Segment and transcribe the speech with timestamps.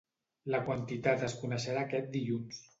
[0.53, 2.63] La quantitat es coneixerà aquest dilluns.